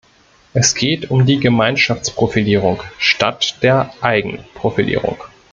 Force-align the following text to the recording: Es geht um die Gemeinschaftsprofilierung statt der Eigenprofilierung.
Es 0.55 0.73
geht 0.73 1.11
um 1.11 1.27
die 1.27 1.39
Gemeinschaftsprofilierung 1.39 2.81
statt 2.97 3.59
der 3.61 3.93
Eigenprofilierung. 4.01 5.23